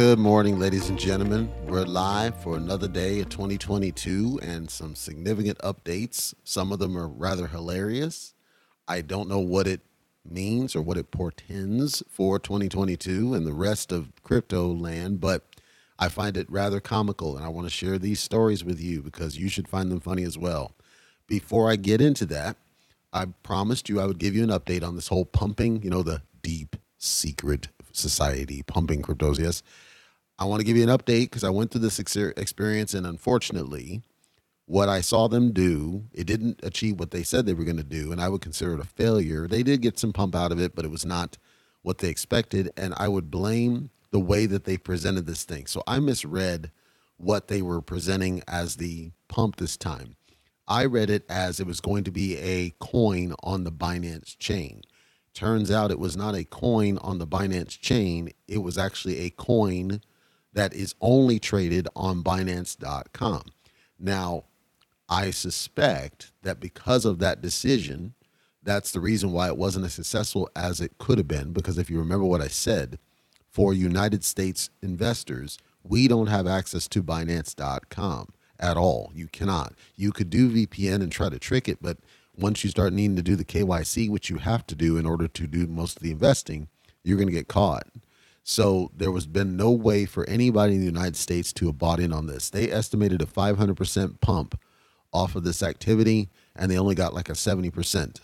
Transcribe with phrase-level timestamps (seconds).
[0.00, 1.52] Good morning, ladies and gentlemen.
[1.66, 6.32] We're live for another day of 2022 and some significant updates.
[6.42, 8.32] Some of them are rather hilarious.
[8.88, 9.82] I don't know what it
[10.24, 15.44] means or what it portends for 2022 and the rest of crypto land, but
[15.98, 19.36] I find it rather comical and I want to share these stories with you because
[19.36, 20.72] you should find them funny as well.
[21.26, 22.56] Before I get into that,
[23.12, 26.02] I promised you I would give you an update on this whole pumping, you know,
[26.02, 29.38] the deep secret society pumping cryptos.
[29.38, 29.62] Yes.
[30.40, 34.02] I want to give you an update because I went through this experience and unfortunately,
[34.64, 37.82] what I saw them do, it didn't achieve what they said they were going to
[37.82, 39.46] do, and I would consider it a failure.
[39.46, 41.36] They did get some pump out of it, but it was not
[41.82, 45.66] what they expected, and I would blame the way that they presented this thing.
[45.66, 46.70] So I misread
[47.16, 50.16] what they were presenting as the pump this time.
[50.68, 54.82] I read it as it was going to be a coin on the Binance chain.
[55.34, 59.30] Turns out it was not a coin on the Binance chain, it was actually a
[59.30, 60.00] coin
[60.52, 63.42] that is only traded on Binance.com.
[63.98, 64.44] Now,
[65.08, 68.14] I suspect that because of that decision,
[68.62, 71.52] that's the reason why it wasn't as successful as it could have been.
[71.52, 72.98] Because if you remember what I said,
[73.50, 78.28] for United States investors, we don't have access to Binance.com
[78.58, 79.10] at all.
[79.14, 79.74] You cannot.
[79.96, 81.98] You could do VPN and try to trick it, but
[82.36, 85.26] once you start needing to do the KYC, which you have to do in order
[85.26, 86.68] to do most of the investing,
[87.02, 87.86] you're going to get caught.
[88.42, 92.00] So there was been no way for anybody in the United States to have bought
[92.00, 92.50] in on this.
[92.50, 94.58] They estimated a 500% pump
[95.12, 98.20] off of this activity and they only got like a 70%.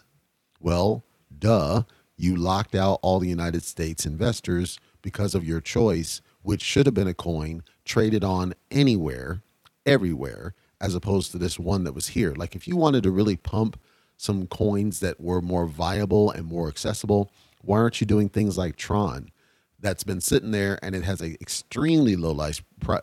[0.60, 1.04] Well,
[1.36, 1.82] duh,
[2.16, 6.94] you locked out all the United States investors because of your choice, which should have
[6.94, 9.42] been a coin traded on anywhere,
[9.84, 12.34] everywhere, as opposed to this one that was here.
[12.34, 13.78] Like if you wanted to really pump
[14.16, 18.76] some coins that were more viable and more accessible, why aren't you doing things like
[18.76, 19.30] Tron?
[19.78, 22.32] That's been sitting there and it has an extremely low,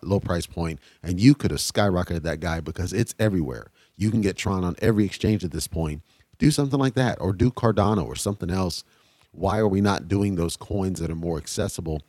[0.02, 3.68] low price point, and you could have skyrocketed that guy because it's everywhere.
[3.96, 6.02] You can get Tron on every exchange at this point.
[6.40, 8.84] Do something like that, or do Cardano or something else.
[9.32, 12.02] Why are we not doing those coins that are more accessible?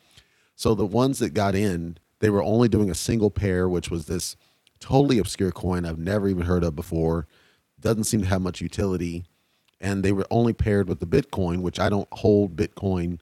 [0.56, 4.06] So the ones that got in, they were only doing a single pair, which was
[4.06, 4.36] this
[4.80, 7.26] totally obscure coin I've never even heard of before.
[7.80, 9.24] Doesn't seem to have much utility.
[9.80, 13.18] And they were only paired with the Bitcoin, which I don't hold Bitcoin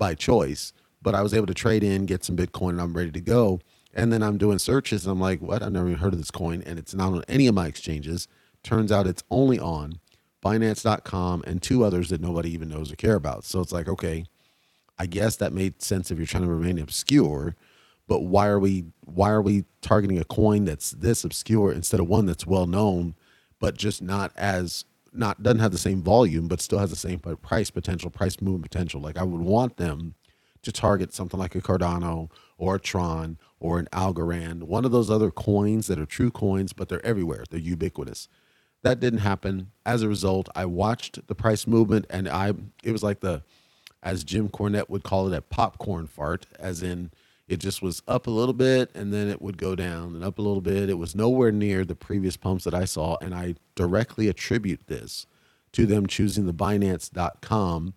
[0.00, 3.12] by choice, but I was able to trade in, get some Bitcoin, and I'm ready
[3.12, 3.60] to go.
[3.94, 5.62] And then I'm doing searches and I'm like, what?
[5.62, 6.62] I've never even heard of this coin.
[6.64, 8.26] And it's not on any of my exchanges.
[8.62, 10.00] Turns out it's only on
[10.44, 13.44] Binance.com and two others that nobody even knows or care about.
[13.44, 14.24] So it's like, okay,
[14.98, 17.56] I guess that made sense if you're trying to remain obscure.
[18.06, 22.08] But why are we why are we targeting a coin that's this obscure instead of
[22.08, 23.14] one that's well known,
[23.60, 27.18] but just not as not doesn't have the same volume, but still has the same
[27.18, 29.00] price potential, price movement potential.
[29.00, 30.14] Like I would want them
[30.62, 35.10] to target something like a Cardano or a Tron or an Algorand, one of those
[35.10, 37.44] other coins that are true coins, but they're everywhere.
[37.48, 38.28] They're ubiquitous.
[38.82, 39.70] That didn't happen.
[39.84, 43.42] As a result, I watched the price movement and I it was like the
[44.02, 47.10] as Jim Cornette would call it a popcorn fart, as in
[47.50, 50.38] it just was up a little bit and then it would go down and up
[50.38, 50.88] a little bit.
[50.88, 53.16] It was nowhere near the previous pumps that I saw.
[53.20, 55.26] And I directly attribute this
[55.72, 57.94] to them choosing the Binance.com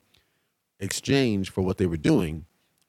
[0.79, 2.45] exchange for what they were doing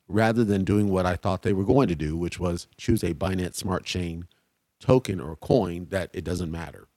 [0.09, 3.13] rather than doing what I thought they were going to do, which was choose a
[3.13, 4.27] Binance Smart Chain
[4.81, 6.89] token or coin that it doesn't matter.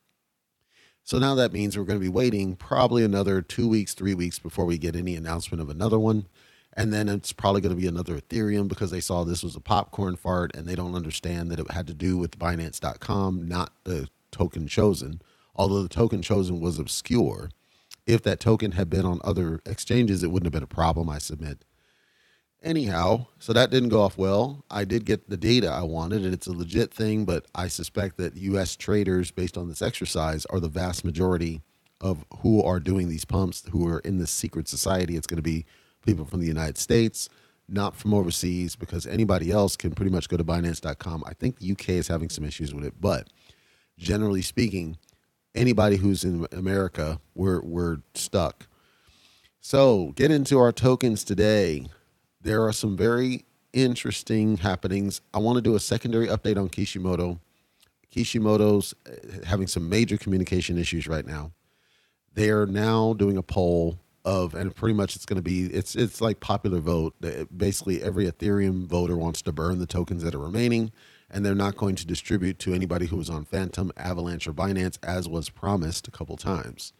[1.03, 4.39] So now that means we're going to be waiting probably another two weeks, three weeks
[4.39, 6.27] before we get any announcement of another one.
[6.77, 9.59] And then it's probably going to be another Ethereum because they saw this was a
[9.59, 14.07] popcorn fart and they don't understand that it had to do with Binance.com, not the
[14.29, 15.19] token chosen.
[15.55, 17.49] Although the token chosen was obscure,
[18.05, 21.17] if that token had been on other exchanges, it wouldn't have been a problem, I
[21.17, 21.65] submit.
[22.61, 24.63] Anyhow, so that didn't go off well.
[24.69, 28.17] I did get the data I wanted, and it's a legit thing, but I suspect
[28.17, 28.75] that U.S.
[28.75, 31.61] traders, based on this exercise, are the vast majority
[32.01, 35.15] of who are doing these pumps, who are in this secret society.
[35.15, 35.65] It's going to be
[36.07, 37.29] people from the United States,
[37.69, 41.23] not from overseas, because anybody else can pretty much go to Binance.com.
[41.27, 43.29] I think the UK is having some issues with it, but
[43.99, 44.97] generally speaking,
[45.53, 48.67] anybody who's in America, we're, we're stuck.
[49.59, 51.85] So, get into our tokens today
[52.47, 55.19] there are some very interesting happenings.
[55.33, 57.39] I want to do a secondary update on Kishimoto.
[58.09, 61.51] Kishimoto's uh, having some major communication issues right now.
[62.33, 65.95] They are now doing a poll of, and pretty much it's going to be it's
[65.95, 67.15] it's like popular vote.
[67.55, 70.91] Basically, every Ethereum voter wants to burn the tokens that are remaining,
[71.31, 74.99] and they're not going to distribute to anybody who was on Fantom Avalanche, or Binance
[75.01, 76.91] as was promised a couple times.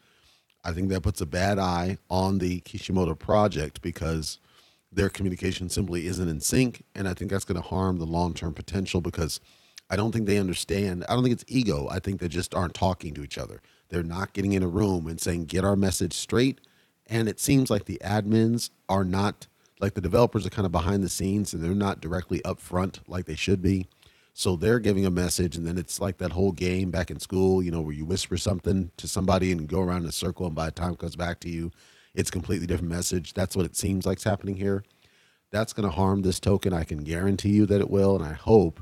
[0.64, 4.40] I think that puts a bad eye on the Kishimoto project because
[4.92, 6.84] their communication simply isn't in sync.
[6.96, 9.42] And I think that's going to harm the long term potential because
[9.90, 11.06] I don't think they understand.
[11.08, 11.88] I don't think it's ego.
[11.90, 13.62] I think they just aren't talking to each other.
[13.90, 16.60] They're not getting in a room and saying, get our message straight.
[17.08, 19.48] And it seems like the admins are not,
[19.80, 23.26] like the developers are kind of behind the scenes and they're not directly upfront like
[23.26, 23.88] they should be.
[24.34, 27.64] So they're giving a message, and then it's like that whole game back in school,
[27.64, 30.54] you know, where you whisper something to somebody and go around in a circle, and
[30.54, 31.72] by the time it comes back to you,
[32.14, 33.34] it's completely different message.
[33.34, 34.84] That's what it seems like's happening here.
[35.50, 36.72] That's going to harm this token.
[36.72, 38.80] I can guarantee you that it will, and I hope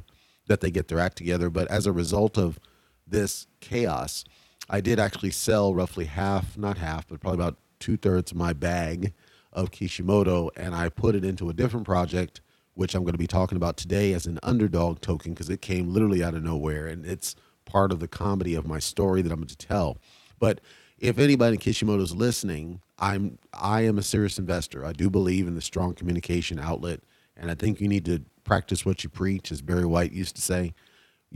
[0.48, 1.50] that they get their act together.
[1.50, 2.60] But as a result of
[3.07, 4.25] this chaos,
[4.69, 7.56] I did actually sell roughly half, not half, but probably about
[7.86, 9.14] two thirds of my bag
[9.54, 12.42] of Kishimoto, and I put it into a different project
[12.74, 15.94] which I'm going to be talking about today as an underdog token because it came
[15.94, 19.38] literally out of nowhere and it's part of the comedy of my story that I'm
[19.38, 19.98] going to tell.
[20.40, 20.62] But
[20.98, 24.84] if anybody in Kishimoto is listening, I'm I am a serious investor.
[24.84, 27.02] I do believe in the strong communication outlet,
[27.38, 30.42] and I think you need to practice what you preach, as Barry White used to
[30.42, 30.74] say.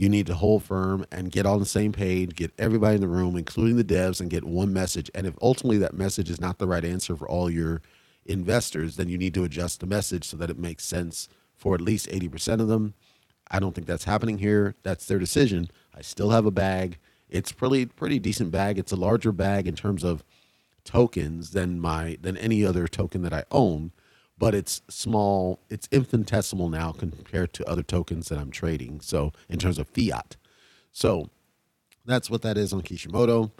[0.00, 3.06] You need to hold firm and get on the same page, get everybody in the
[3.06, 5.10] room, including the devs, and get one message.
[5.14, 7.82] And if ultimately that message is not the right answer for all your
[8.24, 11.82] investors, then you need to adjust the message so that it makes sense for at
[11.82, 12.94] least 80% of them.
[13.50, 14.74] I don't think that's happening here.
[14.84, 15.68] That's their decision.
[15.94, 16.96] I still have a bag.
[17.28, 18.78] It's pretty pretty decent bag.
[18.78, 20.24] It's a larger bag in terms of
[20.82, 23.92] tokens than my than any other token that I own,
[24.40, 25.60] but it's small.
[25.68, 29.02] It's infinitesimal now compared to other tokens that I'm trading.
[29.02, 30.36] So in terms of fiat,
[30.90, 31.28] so
[32.06, 33.52] that's what that is on Kishimoto.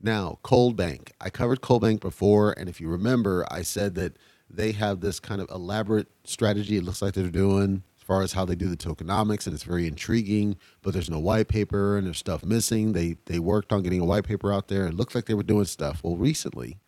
[0.00, 1.12] Now, Cold Bank.
[1.20, 4.16] I covered Cold Bank before, and if you remember, I said that
[4.48, 6.76] they have this kind of elaborate strategy.
[6.76, 9.64] It looks like they're doing as far as how they do the tokenomics, and it's
[9.64, 10.56] very intriguing.
[10.80, 12.92] But there's no white paper, and there's stuff missing.
[12.92, 14.86] They they worked on getting a white paper out there.
[14.86, 16.02] It looks like they were doing stuff.
[16.04, 16.78] Well, recently,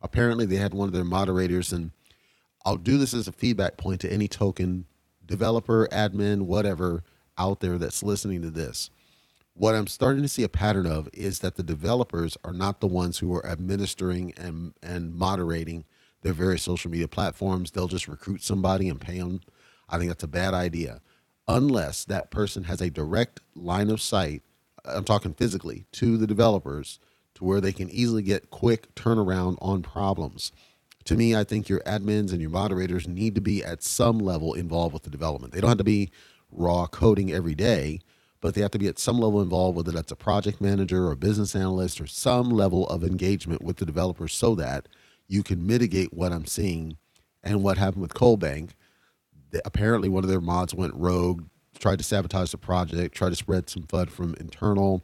[0.00, 1.90] apparently they had one of their moderators, and
[2.66, 4.84] I'll do this as a feedback point to any token
[5.24, 7.02] developer, admin, whatever
[7.38, 8.90] out there that's listening to this
[9.56, 12.86] what I'm starting to see a pattern of is that the developers are not the
[12.86, 15.84] ones who are administering and and moderating
[16.22, 17.70] their various social media platforms.
[17.70, 19.40] They'll just recruit somebody and pay them.
[19.88, 21.00] I think that's a bad idea,
[21.48, 24.42] unless that person has a direct line of sight.
[24.84, 26.98] I'm talking physically to the developers
[27.34, 30.52] to where they can easily get quick turnaround on problems.
[31.06, 34.54] To me, I think your admins and your moderators need to be at some level
[34.54, 35.52] involved with the development.
[35.52, 36.10] They don't have to be
[36.50, 38.00] raw coding every day
[38.40, 41.12] but they have to be at some level involved, whether that's a project manager or
[41.12, 44.86] a business analyst or some level of engagement with the developers so that
[45.26, 46.96] you can mitigate what I'm seeing
[47.42, 48.70] and what happened with Coldbank.
[49.64, 51.44] Apparently, one of their mods went rogue,
[51.78, 55.02] tried to sabotage the project, tried to spread some FUD from internal,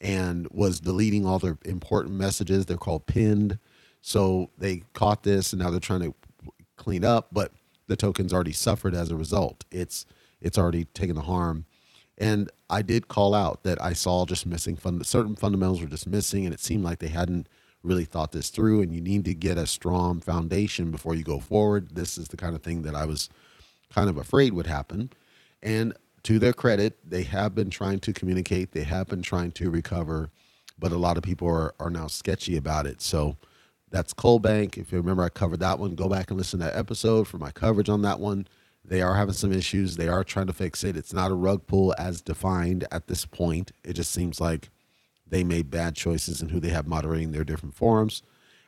[0.00, 2.66] and was deleting all their important messages.
[2.66, 3.58] They're called pinned.
[4.06, 6.14] So they caught this and now they're trying to
[6.76, 7.50] clean up, but
[7.88, 9.64] the token's already suffered as a result.
[9.72, 10.06] It's
[10.40, 11.64] it's already taken the harm.
[12.16, 16.06] And I did call out that I saw just missing fund- certain fundamentals were just
[16.06, 17.48] missing, and it seemed like they hadn't
[17.82, 18.80] really thought this through.
[18.80, 21.96] And you need to get a strong foundation before you go forward.
[21.96, 23.28] This is the kind of thing that I was
[23.92, 25.10] kind of afraid would happen.
[25.64, 29.68] And to their credit, they have been trying to communicate, they have been trying to
[29.68, 30.30] recover,
[30.78, 33.02] but a lot of people are, are now sketchy about it.
[33.02, 33.36] So
[33.90, 34.76] that's Coldbank.
[34.76, 35.94] If you remember, I covered that one.
[35.94, 38.46] Go back and listen to that episode for my coverage on that one.
[38.84, 39.96] They are having some issues.
[39.96, 40.96] They are trying to fix it.
[40.96, 43.72] It's not a rug pull as defined at this point.
[43.84, 44.70] It just seems like
[45.26, 48.22] they made bad choices in who they have moderating their different forums.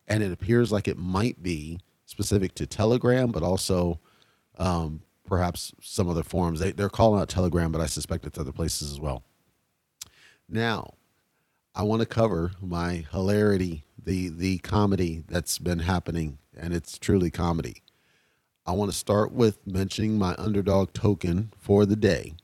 [0.08, 4.00] And it appears like it might be specific to Telegram, but also
[4.58, 6.58] um, perhaps some other forums.
[6.60, 9.22] They, they're calling out Telegram, but I suspect it's other places as well.
[10.48, 10.94] Now,
[11.74, 17.30] I want to cover my hilarity, the the comedy that's been happening, and it's truly
[17.30, 17.82] comedy.
[18.68, 22.34] I want to start with mentioning my underdog token for the day.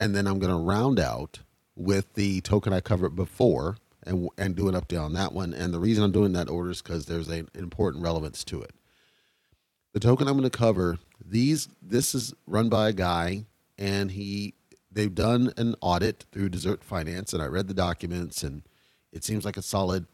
[0.00, 1.40] And then I'm going to round out
[1.76, 5.52] with the token I covered before and, and do an update on that one.
[5.52, 8.72] And the reason I'm doing that order is because there's an important relevance to it.
[9.92, 13.44] The token I'm going to cover, these this is run by a guy
[13.76, 14.54] and he
[14.90, 18.62] they've done an audit through Dessert Finance and I read the documents and
[19.12, 20.06] it seems like a solid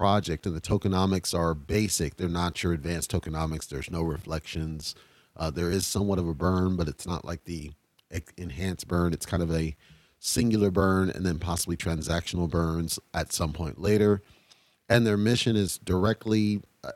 [0.00, 2.16] project and the tokenomics are basic.
[2.16, 3.68] They're not your advanced tokenomics.
[3.68, 4.94] There's no reflections.
[5.36, 7.72] Uh, there is somewhat of a burn, but it's not like the
[8.38, 9.12] enhanced burn.
[9.12, 9.76] It's kind of a
[10.18, 14.22] singular burn and then possibly transactional burns at some point later.
[14.88, 16.92] And their mission is directly, uh,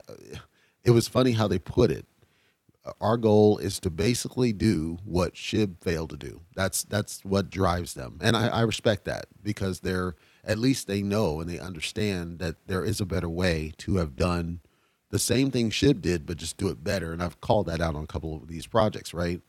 [0.83, 2.07] it was funny how they put it.
[3.03, 6.41] Our goal is to basically do what SHIB failed to do.
[6.57, 11.03] That's that's what drives them, and I, I respect that because they're at least they
[11.03, 14.61] know and they understand that there is a better way to have done
[15.11, 17.13] the same thing SHIB did, but just do it better.
[17.13, 19.41] And I've called that out on a couple of these projects, right?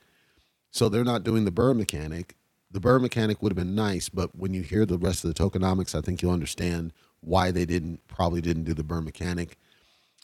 [0.71, 2.35] So they're not doing the Burr mechanic.
[2.69, 5.43] The Burr mechanic would have been nice, but when you hear the rest of the
[5.43, 9.57] tokenomics, I think you'll understand why they didn't probably didn't do the Burr mechanic.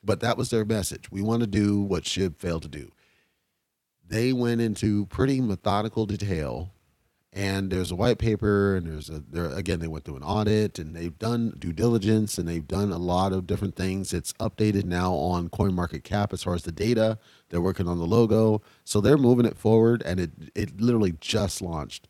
[0.04, 1.12] But that was their message.
[1.12, 2.92] We want to do what SHIB failed to do.
[4.08, 6.72] They went into pretty methodical detail
[7.34, 10.78] and there's a white paper and there's a there again they went through an audit
[10.78, 14.12] and they've done due diligence and they've done a lot of different things.
[14.12, 17.18] It's updated now on coin market cap as far as the data.
[17.50, 18.62] They're working on the logo.
[18.84, 22.08] So they're moving it forward and it it literally just launched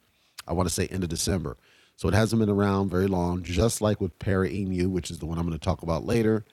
[0.48, 1.58] i want to say end of december.
[1.96, 5.28] So it hasn't been around very long just like with Para Inu which is the
[5.28, 6.46] one i'm going to talk about later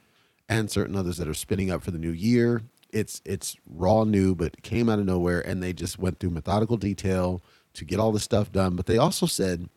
[0.46, 2.62] and certain others that are spinning up for the new year.
[2.90, 6.76] It's it's raw new but came out of nowhere and they just went through methodical
[6.76, 7.42] detail
[7.75, 8.76] to get all this stuff done.
[8.76, 9.68] But they also said,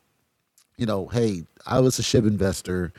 [0.77, 2.93] you know, hey, I was a SHIB investor.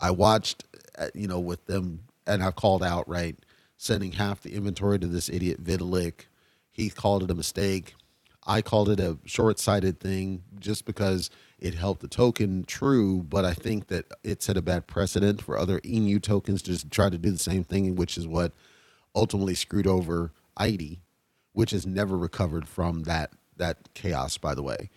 [0.00, 0.64] I watched,
[0.98, 3.36] uh, you know, with them, and I called out, right,
[3.76, 6.26] sending half the inventory to this idiot Vitalik.
[6.70, 7.94] He called it a mistake.
[8.44, 13.44] I called it a short sighted thing just because it helped the token, true, but
[13.44, 17.08] I think that it set a bad precedent for other Inu tokens to just try
[17.08, 18.52] to do the same thing, which is what
[19.14, 21.00] ultimately screwed over ID,
[21.52, 24.90] which has never recovered from that that chaos, by the way.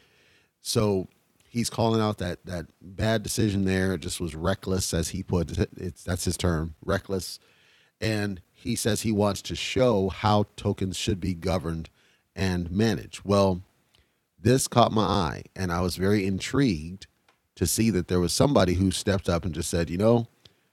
[0.62, 1.08] So
[1.48, 3.94] he's calling out that that bad decision there.
[3.94, 5.70] It just was reckless, as he put it.
[5.78, 7.40] It's that's his term, reckless.
[8.02, 11.90] And he says he wants to show how tokens should be governed
[12.36, 13.22] and managed.
[13.24, 13.62] Well,
[14.42, 17.08] this caught my eye, and I was very intrigued
[17.56, 20.28] to see that there was somebody who stepped up and just said, you know,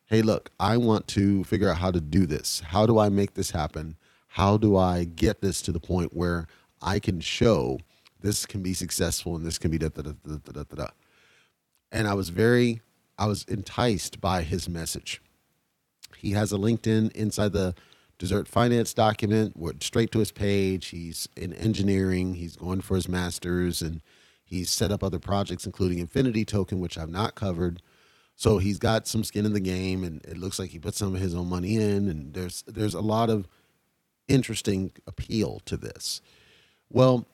[0.06, 2.60] hey, look, I want to figure out how to do this.
[2.66, 3.96] How do I make this happen?
[4.28, 6.48] How do I get this to the point where
[6.82, 7.78] I can show
[8.20, 10.86] this can be successful and this can be da da da da da da da.
[11.90, 12.80] And I was very,
[13.18, 15.20] I was enticed by his message.
[16.16, 17.74] He has a LinkedIn inside the
[18.18, 20.88] Dessert Finance document, went straight to his page.
[20.88, 22.34] He's in engineering.
[22.34, 24.00] He's going for his master's, and
[24.44, 27.82] he's set up other projects, including Infinity Token, which I've not covered.
[28.36, 31.14] So he's got some skin in the game, and it looks like he put some
[31.14, 32.08] of his own money in.
[32.08, 33.48] And there's there's a lot of
[34.28, 36.20] interesting appeal to this.
[36.94, 37.24] Well,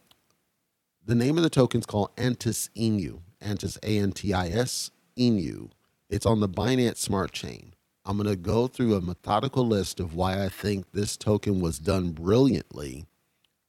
[1.05, 3.23] the name of the token is called Antis Inu.
[3.41, 5.71] Antis A N T I S Inu.
[6.09, 7.75] It's on the Binance Smart Chain.
[8.05, 11.81] I'm going to go through a methodical list of why I think this token was
[11.81, 13.07] done brilliantly.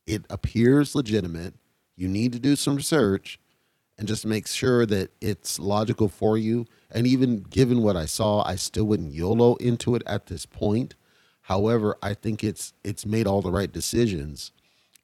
[0.05, 1.55] It appears legitimate.
[1.96, 3.39] You need to do some research
[3.98, 6.67] and just make sure that it's logical for you.
[6.91, 10.93] And even given what I saw, I still wouldn't YOLO into it at this point.
[11.41, 14.51] However, I think it's it's made all the right decisions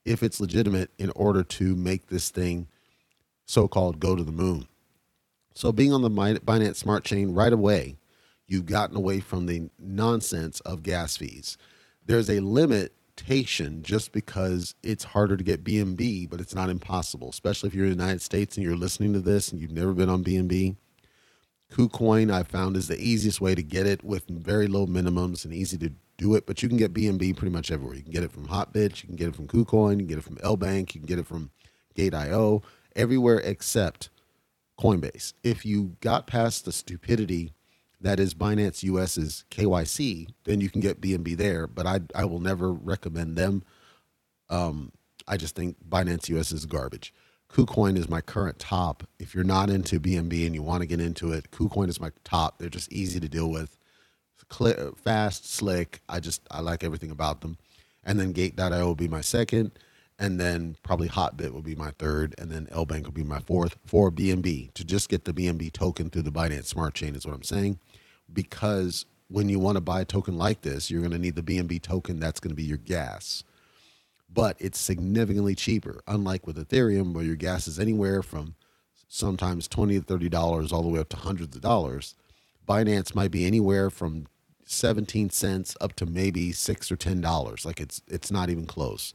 [0.05, 2.67] if it's legitimate in order to make this thing
[3.45, 4.67] so-called go to the moon.
[5.53, 7.97] So being on the Binance Smart Chain right away,
[8.47, 11.57] you've gotten away from the nonsense of gas fees.
[12.05, 17.67] There's a limitation just because it's harder to get BNB, but it's not impossible, especially
[17.67, 20.09] if you're in the United States and you're listening to this and you've never been
[20.09, 20.75] on BNB.
[21.71, 25.53] KuCoin I found is the easiest way to get it with very low minimums and
[25.53, 27.95] easy to do it, but you can get BNB pretty much everywhere.
[27.95, 30.17] You can get it from Hotbit, you can get it from KuCoin, you can get
[30.17, 31.51] it from LBank, you can get it from
[31.93, 32.61] Gate.io,
[32.95, 34.09] everywhere except
[34.79, 35.33] Coinbase.
[35.43, 37.53] If you got past the stupidity
[38.01, 42.39] that is Binance US's KYC, then you can get BNB there, but I I will
[42.39, 43.63] never recommend them.
[44.49, 44.91] Um,
[45.27, 47.13] I just think Binance US is garbage.
[47.49, 49.07] KuCoin is my current top.
[49.17, 52.11] If you're not into BNB and you want to get into it, KuCoin is my
[52.23, 52.59] top.
[52.59, 53.77] They're just easy to deal with
[54.49, 56.01] clear, fast, slick.
[56.09, 57.57] I just I like everything about them.
[58.03, 59.71] And then Gate.io will be my second,
[60.19, 63.77] and then probably Hotbit will be my third, and then LBank will be my fourth
[63.85, 67.35] for BNB to just get the BNB token through the Binance Smart Chain is what
[67.35, 67.79] I'm saying.
[68.31, 71.41] Because when you want to buy a token like this, you're going to need the
[71.41, 72.19] BNB token.
[72.19, 73.43] That's going to be your gas.
[74.31, 78.55] But it's significantly cheaper, unlike with Ethereum, where your gas is anywhere from
[79.07, 82.15] sometimes twenty to thirty dollars all the way up to hundreds of dollars.
[82.67, 84.27] Binance might be anywhere from
[84.65, 87.65] 17 cents up to maybe six or ten dollars.
[87.65, 89.13] Like it's it's not even close.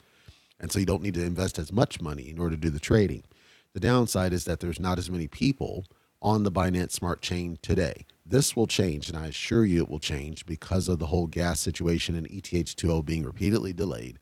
[0.58, 2.78] And so you don't need to invest as much money in order to do the
[2.78, 3.24] trading.
[3.72, 5.86] The downside is that there's not as many people
[6.22, 8.04] on the binance smart chain today.
[8.26, 11.60] This will change and i assure you it will change because of the whole gas
[11.60, 14.18] situation and ETH 2.0 being repeatedly delayed.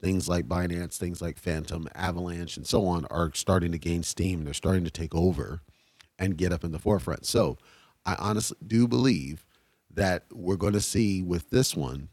[0.00, 4.44] Things like binance things like Fantom avalanche and so on are starting to gain steam.
[4.44, 5.60] They're starting to take over
[6.18, 7.26] and get up in the forefront.
[7.26, 7.56] So
[8.04, 9.46] i honestly do believe
[9.96, 12.08] that we're going to see with this one,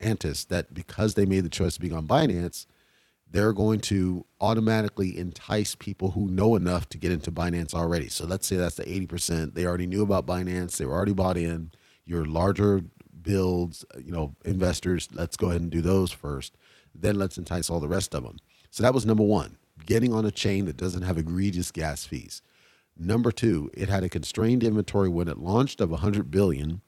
[0.00, 2.66] Antis, that because they made the choice of being on Binance,
[3.30, 8.08] they're going to automatically entice people who know enough to get into Binance already.
[8.08, 9.54] So let's say that's the 80%.
[9.54, 11.70] They already knew about Binance, they were already bought in.
[12.04, 12.82] Your larger
[13.22, 15.08] builds, you know, investors.
[15.12, 16.56] Let's go ahead and do those first.
[16.92, 18.38] Then let's entice all the rest of them.
[18.70, 22.42] So that was number one, getting on a chain that doesn't have egregious gas fees.
[22.98, 26.80] Number two, it had a constrained inventory when it launched of 100 billion,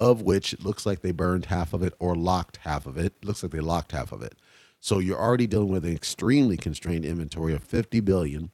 [0.00, 3.14] of which it looks like they burned half of it or locked half of it.
[3.20, 4.34] it looks like they locked half of it.
[4.80, 8.50] So you're already dealing with an extremely constrained inventory of 50 billion.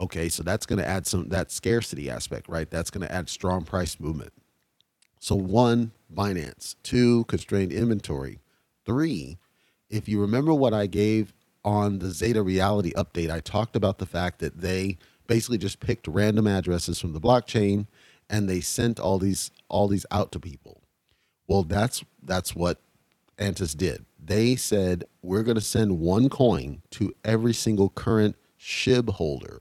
[0.00, 2.70] Okay, so that's going to add some that scarcity aspect, right?
[2.70, 4.32] That's going to add strong price movement.
[5.20, 6.76] So one, Binance.
[6.82, 8.40] Two, constrained inventory.
[8.84, 9.38] Three,
[9.90, 11.32] if you remember what I gave
[11.64, 16.08] on the Zeta Reality update, I talked about the fact that they basically just picked
[16.08, 17.86] random addresses from the blockchain
[18.30, 20.82] and they sent all these all these out to people.
[21.46, 22.80] Well, that's that's what
[23.38, 24.04] Antis did.
[24.22, 29.60] They said we're going to send one coin to every single current SHIB holder.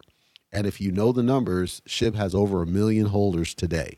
[0.51, 3.97] And if you know the numbers, SHIB has over a million holders today.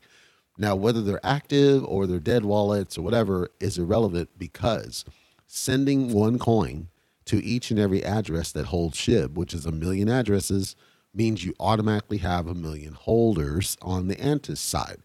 [0.57, 5.05] Now, whether they're active or they're dead wallets or whatever is irrelevant because
[5.47, 6.89] sending one coin
[7.25, 10.75] to each and every address that holds SHIB, which is a million addresses,
[11.13, 14.99] means you automatically have a million holders on the Antis side.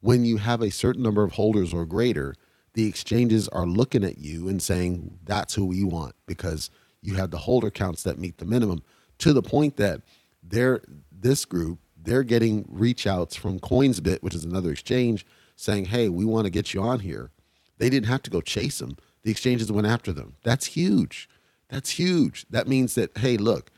[0.00, 2.34] When you have a certain number of holders or greater,
[2.74, 6.70] the exchanges are looking at you and saying, that's who we want because
[7.02, 8.82] you have the holder counts that meet the minimum
[9.18, 10.00] to the point that
[10.42, 10.80] they're,
[11.12, 15.26] this group, they're getting reach outs from Coinsbit, which is another exchange,
[15.56, 17.30] saying, hey, we want to get you on here.
[17.76, 18.96] They didn't have to go chase them.
[19.22, 20.36] The exchanges went after them.
[20.42, 21.28] That's huge.
[21.68, 22.46] That's huge.
[22.48, 23.70] That means that, hey, look,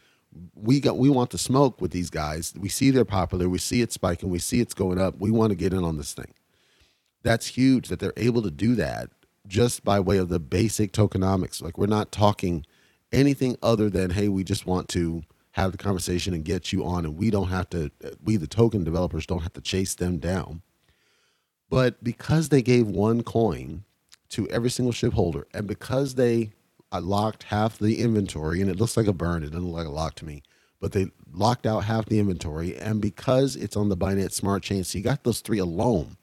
[0.55, 2.55] we got we want to smoke with these guys.
[2.59, 3.49] We see they're popular.
[3.49, 4.31] We see it spiking.
[4.31, 5.19] We see it's going up.
[5.19, 6.33] We want to get in on this thing.
[7.23, 9.11] That's huge that they're able to do that
[9.47, 11.63] just by way of the basic tokenomics.
[11.63, 12.65] Like we're not talking
[13.13, 17.05] anything other than hey, we just want to have the conversation and get you on,
[17.05, 17.91] and we don't have to.
[18.23, 20.63] We the token developers don't have to chase them down.
[21.69, 23.85] But because they gave one coin
[24.31, 26.53] to every single SHIB holder, and because they
[26.93, 29.43] I locked half the inventory, and it looks like a burn.
[29.43, 30.43] It doesn't look like a lock to me,
[30.79, 34.85] but they locked out half the inventory, and because it's on the Binance Smart Chain,
[34.85, 36.19] so you got those three alone.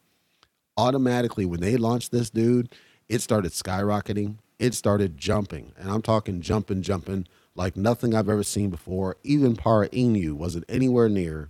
[0.77, 2.73] Automatically, when they launched this, dude,
[3.09, 4.37] it started skyrocketing.
[4.59, 9.17] It started jumping, and I'm talking jumping, jumping like nothing I've ever seen before.
[9.23, 11.49] Even Para Inu wasn't anywhere near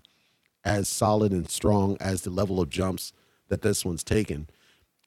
[0.64, 3.12] as solid and strong as the level of jumps
[3.50, 4.48] that this one's taken.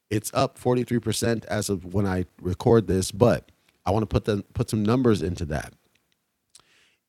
[0.09, 3.51] It's up 43% as of when I record this, but
[3.85, 5.73] I want to put the, put some numbers into that.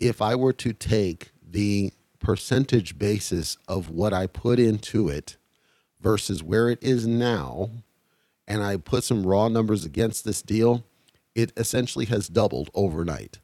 [0.00, 5.36] If I were to take the percentage basis of what I put into it
[6.00, 7.70] versus where it is now,
[8.46, 10.84] and I put some raw numbers against this deal,
[11.34, 13.38] it essentially has doubled overnight.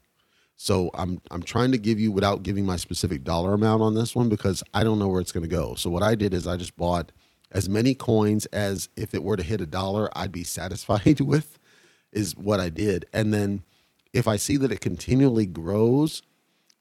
[0.55, 4.15] So I'm I'm trying to give you without giving my specific dollar amount on this
[4.15, 5.73] one because I don't know where it's going to go.
[5.73, 7.11] So what I did is I just bought
[7.51, 11.57] as many coins as if it were to hit a dollar, I'd be satisfied with
[12.11, 13.05] is what I did.
[13.13, 13.63] And then
[14.13, 16.21] if I see that it continually grows,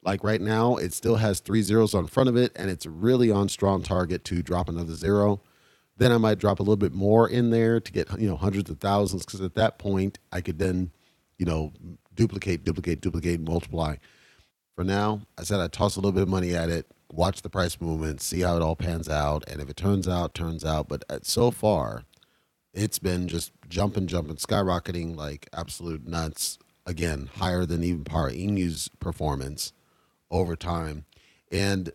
[0.02, 3.30] like right now, it still has three zeros on front of it and it's really
[3.30, 5.40] on strong target to drop another zero.
[5.96, 8.70] Then I might drop a little bit more in there to get, you know, hundreds
[8.70, 9.26] of thousands.
[9.26, 10.90] Cause at that point I could then,
[11.38, 11.72] you know,
[12.14, 13.96] duplicate, duplicate, duplicate, multiply.
[14.74, 17.50] For now, I said I'd toss a little bit of money at it, watch the
[17.50, 19.46] price movement, see how it all pans out.
[19.46, 20.88] And if it turns out, turns out.
[20.88, 22.04] But uh, so far,
[22.72, 26.58] it's been just jumping, jumping, skyrocketing like absolute nuts.
[26.86, 29.72] Again, higher than even Para Inu's performance
[30.30, 31.04] over time.
[31.52, 31.92] And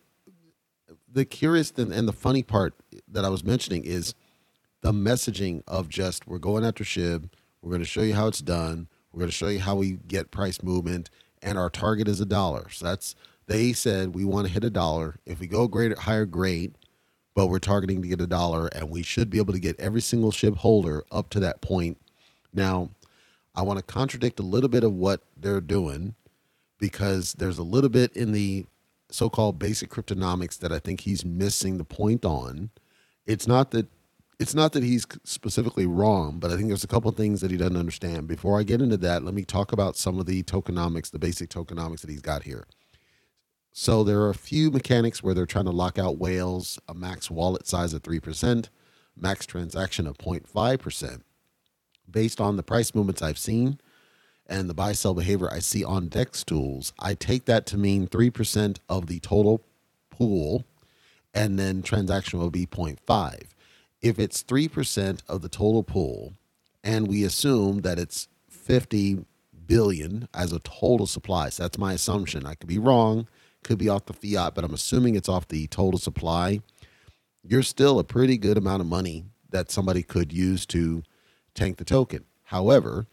[1.12, 2.76] the curious and, and the funny part
[3.08, 4.14] that I was mentioning is
[4.82, 7.30] the messaging of just we're going after SHIB,
[7.62, 9.94] we're going to show you how it's done, we're going to show you how we
[10.08, 11.10] get price movement,
[11.42, 12.70] and our target is a dollar.
[12.70, 13.16] So that's
[13.48, 15.18] they said we want to hit a dollar.
[15.26, 16.76] If we go greater, higher, great
[17.36, 20.02] but we're targeting to get a dollar, and we should be able to get every
[20.02, 21.98] single SHIB holder up to that point.
[22.54, 22.90] Now,
[23.54, 26.16] I want to contradict a little bit of what they're doing
[26.80, 28.66] because there's a little bit in the
[29.10, 32.70] so-called basic cryptonomics that I think he's missing the point on.
[33.26, 33.88] It's not that
[34.40, 37.58] it's not that he's specifically wrong, but I think there's a couple things that he
[37.58, 38.28] doesn't understand.
[38.28, 41.50] Before I get into that, let me talk about some of the tokenomics, the basic
[41.50, 42.66] tokenomics that he's got here.
[43.78, 47.30] So there are a few mechanics where they're trying to lock out whales, a max
[47.30, 48.70] wallet size of 3%,
[49.18, 51.22] max transaction of 0.5%.
[52.10, 53.82] Based on the price movements I've seen
[54.48, 58.08] and the buy sell behavior I see on DEX tools, I take that to mean
[58.08, 59.62] 3% of the total
[60.10, 60.64] pool
[61.34, 63.42] and then transaction will be 0.5.
[64.02, 66.36] If it's 3% of the total pool
[66.82, 69.26] and we assume that it's 50
[69.68, 72.46] billion as a total supply, so that's my assumption.
[72.46, 73.28] I could be wrong
[73.66, 76.62] could be off the fiat, but I'm assuming it's off the total supply.
[77.44, 81.04] You're still a pretty good amount of money that somebody could use to
[81.54, 82.24] tank the token.
[82.44, 83.08] However,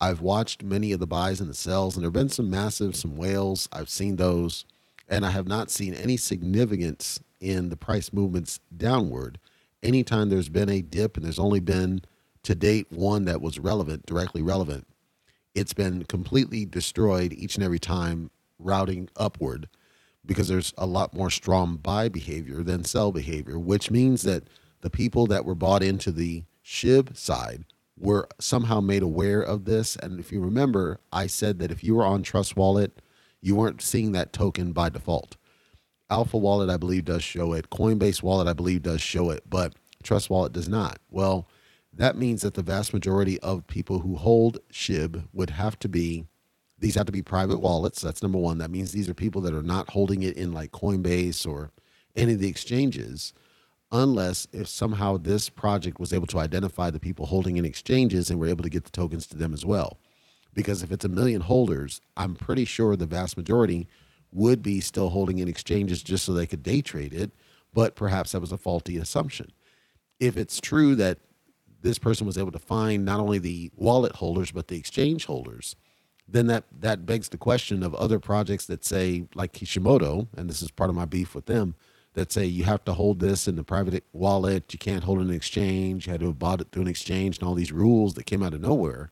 [0.00, 2.94] I've watched many of the buys and the sells, and there have been some massive,
[2.94, 3.68] some whales.
[3.72, 4.64] I've seen those,
[5.08, 9.38] and I have not seen any significance in the price movements downward.
[9.82, 12.02] Anytime there's been a dip, and there's only been
[12.44, 14.86] to date one that was relevant, directly relevant,
[15.54, 19.68] it's been completely destroyed each and every time routing upward
[20.26, 24.44] because there's a lot more strong buy behavior than sell behavior, which means that
[24.80, 27.64] the people that were bought into the SHIB side
[27.98, 29.96] were somehow made aware of this.
[29.96, 33.00] And if you remember, I said that if you were on Trust Wallet,
[33.40, 35.36] you weren't seeing that token by default.
[36.10, 37.70] Alpha Wallet, I believe, does show it.
[37.70, 40.98] Coinbase Wallet, I believe, does show it, but Trust Wallet does not.
[41.10, 41.48] Well,
[41.92, 46.26] that means that the vast majority of people who hold SHIB would have to be
[46.78, 48.02] these have to be private wallets.
[48.02, 48.58] That's number one.
[48.58, 51.70] That means these are people that are not holding it in like Coinbase or
[52.14, 53.32] any of the exchanges,
[53.92, 58.38] unless if somehow this project was able to identify the people holding in exchanges and
[58.38, 59.98] were able to get the tokens to them as well.
[60.52, 63.86] Because if it's a million holders, I'm pretty sure the vast majority
[64.32, 67.30] would be still holding in exchanges just so they could day trade it,
[67.72, 69.52] but perhaps that was a faulty assumption.
[70.18, 71.18] If it's true that
[71.82, 75.76] this person was able to find not only the wallet holders but the exchange holders,
[76.28, 80.62] then that that begs the question of other projects that say like Kishimoto, and this
[80.62, 81.74] is part of my beef with them,
[82.14, 85.22] that say you have to hold this in the private wallet, you can't hold it
[85.22, 87.72] in an exchange, you had to have bought it through an exchange, and all these
[87.72, 89.10] rules that came out of nowhere.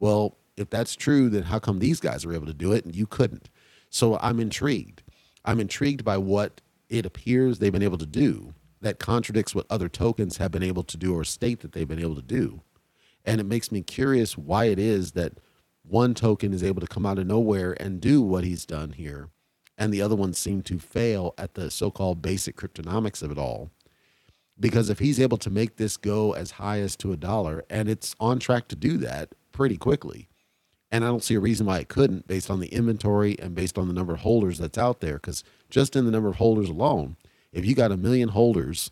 [0.00, 2.94] Well, if that's true, then how come these guys are able to do it and
[2.94, 3.48] you couldn't?
[3.88, 5.02] So I'm intrigued.
[5.44, 9.88] I'm intrigued by what it appears they've been able to do that contradicts what other
[9.88, 12.60] tokens have been able to do or state that they've been able to do.
[13.24, 15.34] And it makes me curious why it is that
[15.82, 19.28] one token is able to come out of nowhere and do what he's done here,
[19.76, 23.38] and the other ones seem to fail at the so called basic cryptonomics of it
[23.38, 23.70] all.
[24.58, 27.88] Because if he's able to make this go as high as to a dollar, and
[27.88, 30.28] it's on track to do that pretty quickly,
[30.92, 33.78] and I don't see a reason why it couldn't based on the inventory and based
[33.78, 35.14] on the number of holders that's out there.
[35.14, 37.16] Because just in the number of holders alone,
[37.50, 38.90] if you got a million holders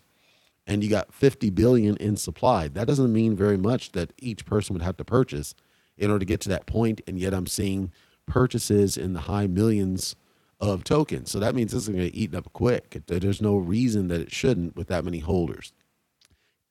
[0.65, 4.73] and you got 50 billion in supply, that doesn't mean very much that each person
[4.73, 5.53] would have to purchase
[6.01, 7.91] in order to get to that point, and yet I'm seeing
[8.25, 10.15] purchases in the high millions
[10.59, 11.31] of tokens.
[11.31, 13.03] So that means this is going to eaten up quick.
[13.05, 15.73] There's no reason that it shouldn't with that many holders.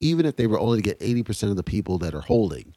[0.01, 2.75] Even if they were only to get 80% of the people that are holding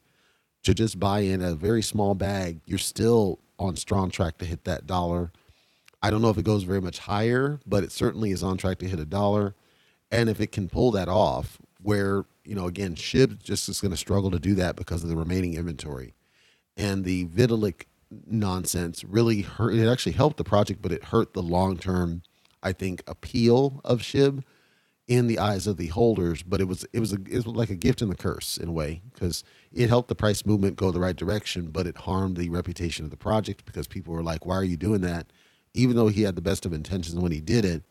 [0.63, 4.63] to just buy in a very small bag, you're still on strong track to hit
[4.65, 5.31] that dollar.
[6.01, 8.77] I don't know if it goes very much higher, but it certainly is on track
[8.79, 9.55] to hit a dollar.
[10.11, 13.91] And if it can pull that off, where, you know, again, SHIB just is going
[13.91, 16.13] to struggle to do that because of the remaining inventory
[16.77, 17.85] and the Vitalik
[18.27, 19.73] nonsense really hurt.
[19.73, 22.23] It actually helped the project, but it hurt the long term,
[22.61, 24.43] I think, appeal of SHIB
[25.07, 26.43] in the eyes of the holders.
[26.43, 28.69] But it was it was a, it was like a gift and the curse in
[28.69, 32.37] a way because it helped the price movement go the right direction, but it harmed
[32.37, 35.27] the reputation of the project because people were like, "Why are you doing that?"
[35.73, 37.83] Even though he had the best of intentions when he did it,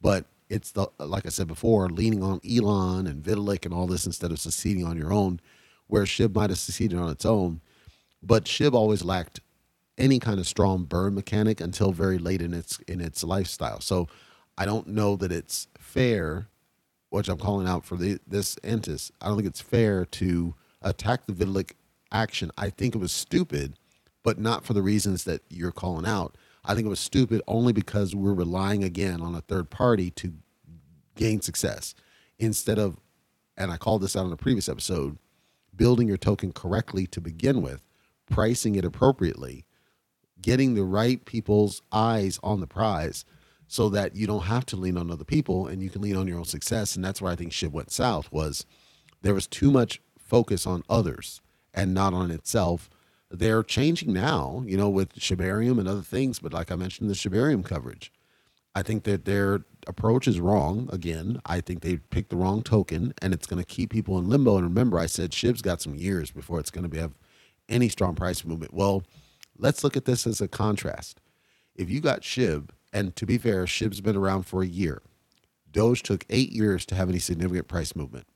[0.00, 4.06] but it's the like I said before, leaning on Elon and Vitalik and all this
[4.06, 5.40] instead of succeeding on your own,
[5.86, 7.60] where SHIB might have succeeded on its own
[8.22, 9.40] but Shib always lacked
[9.98, 13.80] any kind of strong burn mechanic until very late in its in its lifestyle.
[13.80, 14.08] So
[14.56, 16.48] I don't know that it's fair,
[17.10, 19.12] which I'm calling out for the, this Antis.
[19.20, 21.72] I don't think it's fair to attack the Vitalik
[22.12, 22.50] action.
[22.56, 23.74] I think it was stupid,
[24.22, 26.36] but not for the reasons that you're calling out.
[26.64, 30.34] I think it was stupid only because we're relying again on a third party to
[31.16, 31.94] gain success
[32.38, 32.98] instead of,
[33.56, 35.18] and I called this out in a previous episode,
[35.74, 37.86] building your token correctly to begin with
[38.30, 39.66] pricing it appropriately,
[40.40, 43.26] getting the right people's eyes on the prize
[43.68, 46.26] so that you don't have to lean on other people and you can lean on
[46.26, 46.96] your own success.
[46.96, 48.66] And that's where I think shit went south was
[49.22, 51.40] there was too much focus on others
[51.72, 52.90] and not on itself.
[53.30, 57.14] They're changing now, you know, with Shibarium and other things, but like I mentioned, the
[57.14, 58.12] Shibarium coverage.
[58.74, 60.88] I think that their approach is wrong.
[60.92, 64.28] Again, I think they picked the wrong token and it's going to keep people in
[64.28, 64.56] limbo.
[64.56, 67.14] And remember, I said Shib's got some years before it's going to be have
[67.70, 68.74] any strong price movement.
[68.74, 69.04] Well,
[69.56, 71.20] let's look at this as a contrast.
[71.74, 75.00] If you got SHIB, and to be fair, SHIB's been around for a year.
[75.70, 78.26] Doge took eight years to have any significant price movement.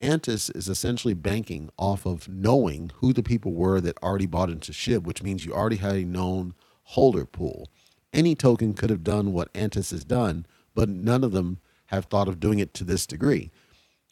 [0.00, 4.72] Antis is essentially banking off of knowing who the people were that already bought into
[4.72, 7.68] SHIB, which means you already had a known holder pool.
[8.12, 12.28] Any token could have done what Antis has done, but none of them have thought
[12.28, 13.50] of doing it to this degree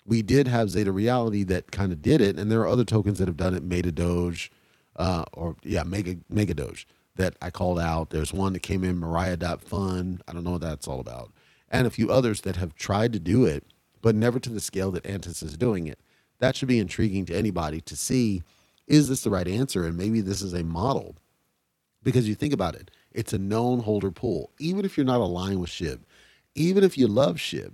[0.04, 3.18] we did have Zeta Reality that kind of did it, and there are other tokens
[3.18, 3.62] that have done it.
[3.62, 4.50] Meta Doge,
[4.96, 6.86] uh, or yeah, Mega Mega Doge
[7.16, 8.10] that I called out.
[8.10, 10.20] There's one that came in Mariah Fun.
[10.26, 11.32] I don't know what that's all about,
[11.70, 13.64] and a few others that have tried to do it,
[14.00, 15.98] but never to the scale that Antis is doing it.
[16.38, 18.42] that should be intriguing to anybody to see
[18.86, 19.86] is this the right answer?
[19.86, 21.16] And maybe this is a model
[22.02, 24.50] because you think about it, it's a known holder pool.
[24.58, 26.00] Even if you're not aligned with SHIB,
[26.54, 27.72] even if you love SHIB,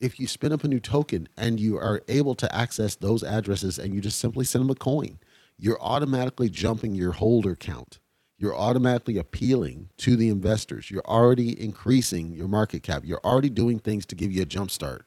[0.00, 3.78] if you spin up a new token and you are able to access those addresses
[3.78, 5.18] and you just simply send them a coin,
[5.58, 7.98] you're automatically jumping your holder count.
[8.38, 10.90] You're automatically appealing to the investors.
[10.90, 13.02] You're already increasing your market cap.
[13.04, 15.06] You're already doing things to give you a jump start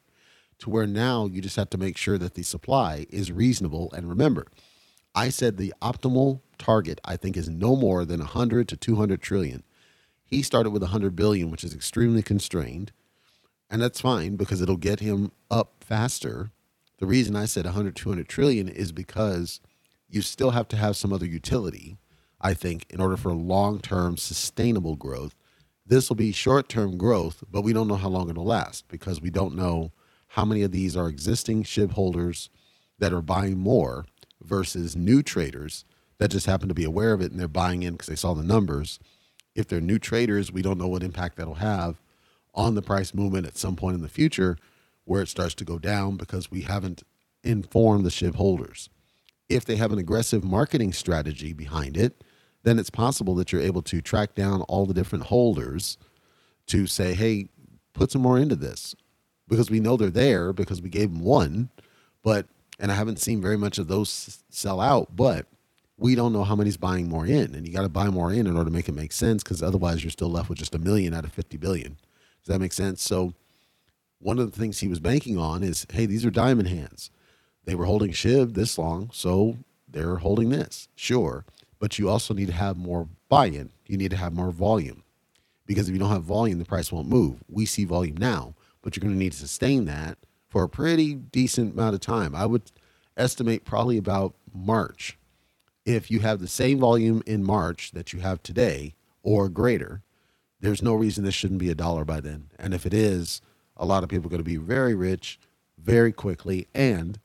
[0.58, 3.90] to where now you just have to make sure that the supply is reasonable.
[3.92, 4.46] And remember,
[5.14, 9.64] I said the optimal target I think is no more than 100 to 200 trillion.
[10.24, 12.92] He started with 100 billion, which is extremely constrained.
[13.72, 16.50] And that's fine because it'll get him up faster.
[16.98, 19.60] The reason I said 100 200 trillion is because
[20.10, 21.96] you still have to have some other utility,
[22.38, 25.34] I think, in order for long-term sustainable growth.
[25.86, 29.30] This will be short-term growth, but we don't know how long it'll last because we
[29.30, 29.90] don't know
[30.28, 32.50] how many of these are existing SHIB holders
[32.98, 34.04] that are buying more
[34.42, 35.86] versus new traders
[36.18, 38.34] that just happen to be aware of it and they're buying in because they saw
[38.34, 38.98] the numbers.
[39.54, 42.01] If they're new traders, we don't know what impact that'll have
[42.54, 44.56] on the price movement at some point in the future
[45.04, 47.02] where it starts to go down because we haven't
[47.42, 48.88] informed the SHIB holders.
[49.48, 52.22] If they have an aggressive marketing strategy behind it,
[52.62, 55.98] then it's possible that you're able to track down all the different holders
[56.66, 57.48] to say, hey,
[57.92, 58.94] put some more into this
[59.48, 61.70] because we know they're there because we gave them one,
[62.22, 62.46] but
[62.78, 65.46] and I haven't seen very much of those sell out, but
[65.98, 68.46] we don't know how many's buying more in, and you got to buy more in
[68.46, 70.78] in order to make it make sense because otherwise you're still left with just a
[70.78, 71.96] million out of 50 billion.
[72.42, 73.02] Does that make sense?
[73.02, 73.34] So
[74.18, 77.10] one of the things he was banking on is, hey, these are diamond hands.
[77.64, 81.44] They were holding SHIB this long, so they're holding this, sure.
[81.78, 83.70] But you also need to have more buy-in.
[83.86, 85.02] You need to have more volume
[85.66, 87.42] because if you don't have volume, the price won't move.
[87.48, 91.14] We see volume now, but you're going to need to sustain that for a pretty
[91.14, 92.34] decent amount of time.
[92.34, 92.70] I would
[93.16, 95.18] estimate probably about March.
[95.84, 100.02] If you have the same volume in March that you have today or greater,
[100.62, 102.48] there's no reason this shouldn't be a dollar by then.
[102.58, 103.42] And if it is,
[103.76, 105.38] a lot of people are going to be very rich
[105.76, 106.68] very quickly.
[106.74, 107.18] And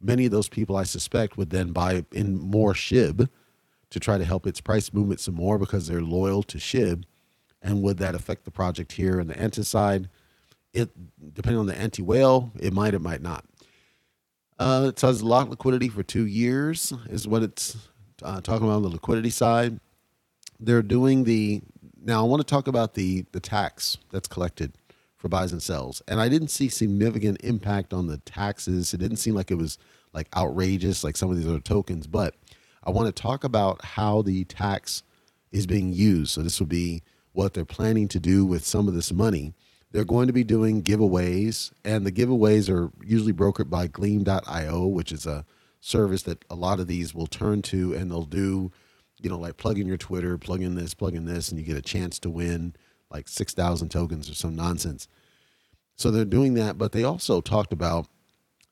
[0.00, 3.28] many of those people, I suspect, would then buy in more SHIB
[3.90, 7.04] to try to help its price movement some more because they're loyal to SHIB.
[7.62, 10.08] And would that affect the project here on the anti side?
[10.72, 10.90] it
[11.34, 13.44] depending on the anti whale, it might, it might not.
[14.58, 17.76] Uh, it says lock liquidity for two years is what it's
[18.22, 19.78] uh, talking about on the liquidity side.
[20.58, 21.62] They're doing the
[22.08, 22.24] now.
[22.24, 24.72] I want to talk about the the tax that's collected
[25.16, 28.92] for buys and sells, and I didn't see significant impact on the taxes.
[28.92, 29.78] It didn't seem like it was
[30.12, 32.34] like outrageous like some of these other tokens, but
[32.82, 35.02] I want to talk about how the tax
[35.52, 36.32] is being used.
[36.32, 39.54] So this will be what they're planning to do with some of this money
[39.90, 45.12] they're going to be doing giveaways, and the giveaways are usually brokered by Gleam.io, which
[45.12, 45.46] is a
[45.80, 48.70] service that a lot of these will turn to, and they'll do,
[49.20, 51.64] you know, like plug in your Twitter, plug in this, plug in this, and you
[51.64, 52.74] get a chance to win
[53.10, 55.08] like 6,000 tokens or some nonsense.
[55.96, 58.06] So they're doing that, but they also talked about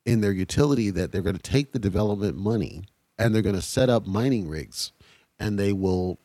[0.05, 2.85] in their utility that they're going to take the development money
[3.19, 4.93] and they're going to set up mining rigs
[5.39, 6.19] and they will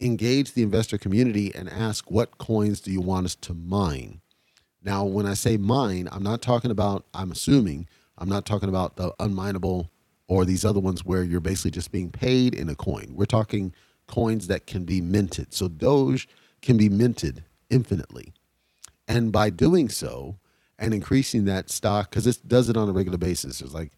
[0.00, 4.20] engage the investor community and ask what coins do you want us to mine
[4.82, 8.94] now when i say mine i'm not talking about i'm assuming i'm not talking about
[8.94, 9.90] the unmineable
[10.28, 13.08] or these other ones where you're basically just being paid in a coin.
[13.14, 13.72] We're talking
[14.06, 15.52] coins that can be minted.
[15.52, 16.28] So doge
[16.62, 18.32] can be minted infinitely.
[19.08, 20.38] And by doing so
[20.78, 23.58] and increasing that stock because it does it on a regular basis.
[23.58, 23.92] There's like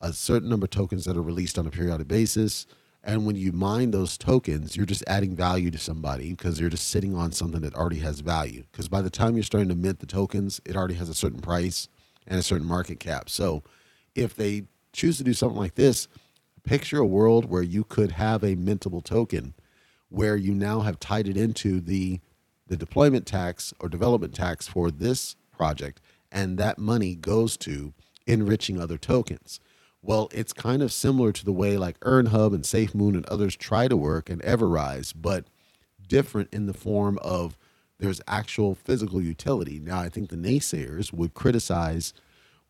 [0.00, 2.66] a certain number of tokens that are released on a periodic basis.
[3.02, 6.88] And when you mine those tokens, you're just adding value to somebody because you're just
[6.88, 8.64] sitting on something that already has value.
[8.70, 11.40] Because by the time you're starting to mint the tokens, it already has a certain
[11.40, 11.88] price
[12.26, 13.30] and a certain market cap.
[13.30, 13.62] So
[14.14, 16.08] if they choose to do something like this,
[16.64, 19.54] picture a world where you could have a mintable token
[20.08, 22.20] where you now have tied it into the
[22.66, 26.00] the deployment tax or development tax for this project
[26.30, 27.92] and that money goes to
[28.26, 29.58] enriching other tokens
[30.02, 33.86] well, it's kind of similar to the way like EarnHub and SafeMoon and others try
[33.86, 35.46] to work and Everrise, but
[36.06, 37.58] different in the form of
[37.98, 39.78] there's actual physical utility.
[39.78, 42.14] Now, I think the naysayers would criticize,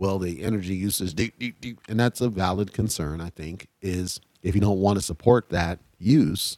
[0.00, 3.20] well, the energy use is deep, deep, deep, and that's a valid concern.
[3.20, 6.56] I think is if you don't want to support that use,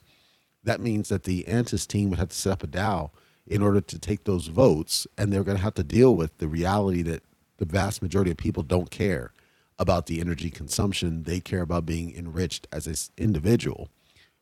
[0.63, 3.11] that means that the Antis team would have to set up a DAO
[3.45, 6.47] in order to take those votes, and they're going to have to deal with the
[6.47, 7.25] reality that
[7.57, 9.33] the vast majority of people don't care
[9.77, 11.25] about the energy consumption.
[11.25, 13.89] They care about being enriched as an individual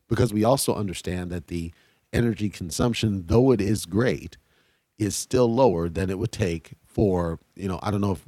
[0.07, 1.73] because we also understand that the
[2.13, 4.37] energy consumption, though it is great,
[4.99, 8.27] is still lower than it would take for, you know, I don't know if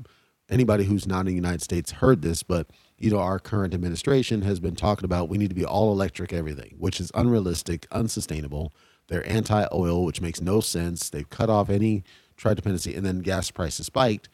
[0.54, 4.44] anybody who's not in the United States heard this, but you know, our current administration
[4.44, 8.72] has been talking about we need to be all electric everything, which is unrealistic, unsustainable.
[9.08, 11.10] They're anti oil, which makes no sense.
[11.10, 12.04] They've cut off any
[12.38, 14.30] trade dependency, and then gas prices spiked.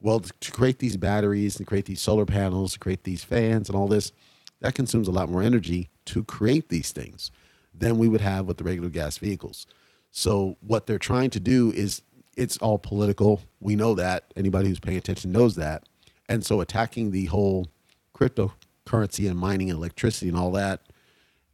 [0.00, 3.76] Well, to create these batteries, to create these solar panels, to create these fans and
[3.76, 4.12] all this,
[4.60, 7.30] that consumes a lot more energy to create these things
[7.74, 9.66] than we would have with the regular gas vehicles.
[10.10, 12.02] So, what they're trying to do is
[12.36, 13.40] it's all political.
[13.60, 14.32] We know that.
[14.36, 15.84] Anybody who's paying attention knows that.
[16.28, 17.68] And so, attacking the whole
[18.16, 20.80] cryptocurrency and mining and electricity and all that,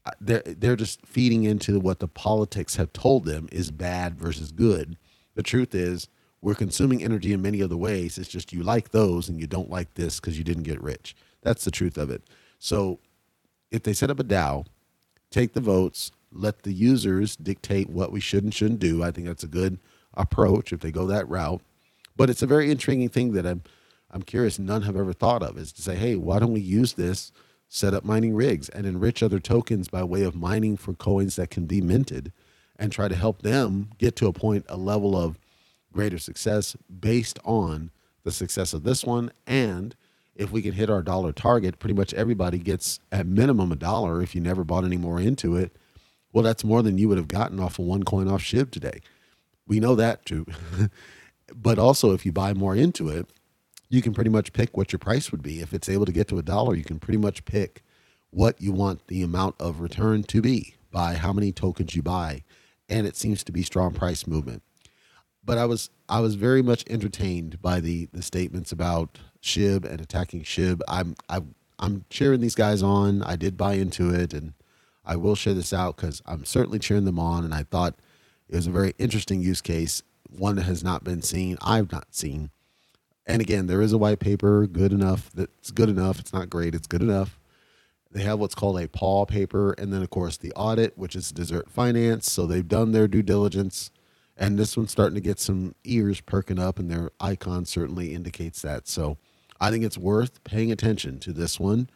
[0.06, 4.52] uh, they're they're just feeding into what the politics have told them is bad versus
[4.52, 4.96] good.
[5.34, 6.08] The truth is,
[6.40, 8.18] we're consuming energy in many other ways.
[8.18, 11.14] It's just you like those and you don't like this because you didn't get rich.
[11.42, 12.22] That's the truth of it.
[12.58, 13.00] So,
[13.70, 14.66] if they set up a DAO,
[15.30, 19.02] take the votes, let the users dictate what we should and shouldn't do.
[19.02, 19.78] I think that's a good
[20.14, 21.62] approach if they go that route.
[22.16, 23.62] But it's a very intriguing thing that I'm
[24.11, 26.94] I'm curious none have ever thought of is to say, hey, why don't we use
[26.94, 27.31] this,
[27.68, 31.51] set up mining rigs and enrich other tokens by way of mining for coins that
[31.51, 32.33] can be minted
[32.77, 35.38] and try to help them get to a point, a level of
[35.92, 37.90] greater success based on
[38.25, 39.31] the success of this one.
[39.46, 39.94] And
[40.35, 44.23] if we can hit our dollar target, pretty much everybody gets at minimum a dollar
[44.23, 45.77] if you never bought any more into it.
[46.33, 49.01] Well, that's more than you would have gotten off of one coin off SHIB today.
[49.70, 50.46] We know that too.
[51.54, 53.30] but also, if you buy more into it,
[53.88, 55.61] you can pretty much pick what your price would be.
[55.61, 57.85] If it's able to get to a dollar, you can pretty much pick
[58.30, 62.42] what you want the amount of return to be by how many tokens you buy.
[62.88, 64.64] And it seems to be strong price movement.
[65.44, 70.00] But I was I was very much entertained by the the statements about SHIB and
[70.00, 70.80] attacking SHIB.
[70.88, 71.42] I'm I
[71.78, 73.22] I'm cheering these guys on.
[73.22, 74.52] I did buy into it and
[75.04, 77.94] I will share this out because I'm certainly cheering them on and I thought
[78.50, 82.14] it was a very interesting use case, one that has not been seen, I've not
[82.14, 82.50] seen
[83.30, 85.30] and again, there is a white paper, good enough.
[85.32, 86.18] That's good enough.
[86.18, 86.74] It's not great.
[86.74, 87.38] It's good enough.
[88.10, 91.30] They have what's called a Paul paper, and then of course the audit, which is
[91.30, 92.30] Dessert Finance.
[92.30, 93.92] So they've done their due diligence,
[94.36, 98.62] and this one's starting to get some ears perking up, and their icon certainly indicates
[98.62, 98.88] that.
[98.88, 99.16] So
[99.60, 101.88] I think it's worth paying attention to this one.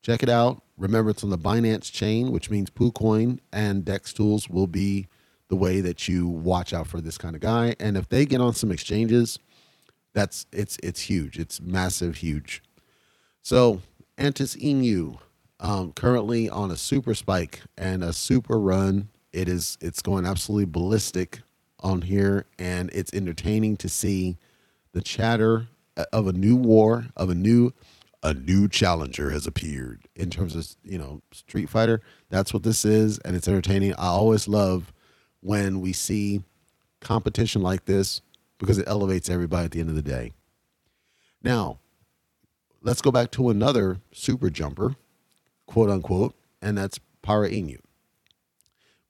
[0.00, 0.62] Check it out.
[0.78, 5.08] Remember, it's on the Binance chain, which means PooCoin and Dex Tools will be
[5.48, 7.74] the way that you watch out for this kind of guy.
[7.78, 9.38] And if they get on some exchanges,
[10.12, 11.38] that's it's it's huge.
[11.38, 12.62] It's massive, huge.
[13.42, 13.82] So
[14.18, 15.18] Antis Inu,
[15.60, 19.08] um, currently on a super spike and a super run.
[19.32, 21.40] It is it's going absolutely ballistic
[21.80, 24.38] on here, and it's entertaining to see
[24.92, 25.66] the chatter
[26.12, 27.72] of a new war, of a new
[28.22, 32.00] a new challenger has appeared in terms of you know Street Fighter.
[32.30, 33.92] That's what this is, and it's entertaining.
[33.94, 34.92] I always love
[35.46, 36.42] when we see
[37.00, 38.20] competition like this
[38.58, 40.32] because it elevates everybody at the end of the day.
[41.40, 41.78] Now,
[42.82, 44.96] let's go back to another super jumper,
[45.66, 47.78] quote unquote, and that's Para Inu.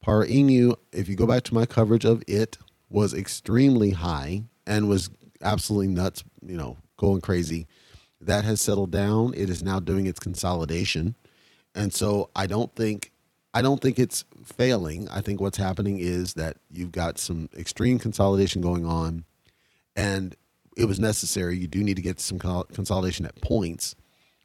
[0.02, 2.58] Para Inu, if you go back to my coverage of it,
[2.90, 5.08] was extremely high and was
[5.40, 7.66] absolutely nuts, you know, going crazy.
[8.20, 9.32] That has settled down.
[9.34, 11.14] It is now doing its consolidation.
[11.74, 13.12] And so I don't think
[13.56, 15.08] I don't think it's failing.
[15.08, 19.24] I think what's happening is that you've got some extreme consolidation going on
[19.96, 20.36] and
[20.76, 21.56] it was necessary.
[21.56, 23.96] You do need to get some consolidation at points,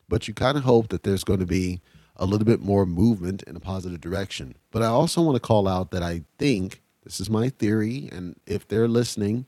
[0.08, 1.82] but you kind of hope that there's going to be
[2.16, 4.56] a little bit more movement in a positive direction.
[4.72, 8.40] But I also want to call out that I think this is my theory, and
[8.48, 9.46] if they're listening,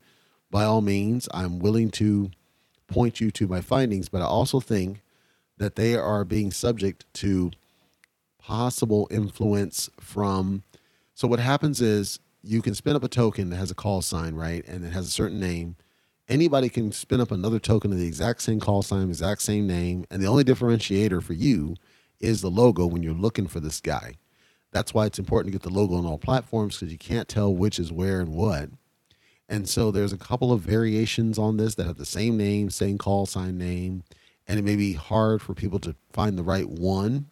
[0.52, 2.32] by all means, I'm willing to
[2.88, 4.10] point you to my findings.
[4.10, 5.00] But I also think
[5.58, 7.52] that they are being subject to
[8.44, 10.64] possible influence from.
[11.16, 14.36] So what happens is you can spin up a token that has a call sign,
[14.36, 15.78] right, and it has a certain name
[16.30, 20.06] anybody can spin up another token of the exact same call sign, exact same name,
[20.10, 21.76] and the only differentiator for you
[22.20, 24.16] is the logo when you're looking for this guy.
[24.72, 27.54] That's why it's important to get the logo on all platforms because you can't tell
[27.54, 28.70] which is where and what.
[29.50, 32.98] And so there's a couple of variations on this that have the same name, same
[32.98, 34.04] call sign name,
[34.48, 37.30] and it may be hard for people to find the right one.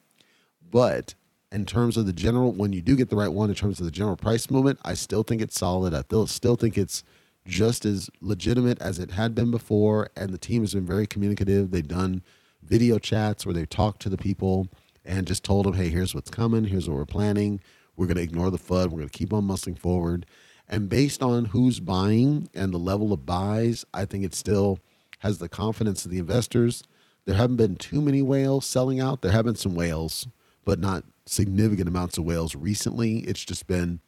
[0.72, 1.14] But
[1.52, 3.86] in terms of the general, when you do get the right one, in terms of
[3.86, 5.94] the general price movement, I still think it's solid.
[5.94, 7.04] I still think it's
[7.46, 10.10] just as legitimate as it had been before.
[10.16, 11.72] And the team has been very communicative.
[11.72, 12.24] They've done
[12.64, 14.68] video chats where they talked to the people
[15.04, 17.60] and just told them, hey, here's what's coming, here's what we're planning.
[17.98, 18.86] We're going to ignore the FUD.
[18.86, 20.26] We're going to keep on muscling forward.
[20.70, 24.80] And based on who's buying and the level of buys, I think it still
[25.20, 26.84] has the confidence of the investors.
[27.26, 29.22] There haven't been too many whales selling out.
[29.22, 30.28] There have been some whales,
[30.66, 33.20] but not significant amounts of whales recently.
[33.20, 34.00] It's just been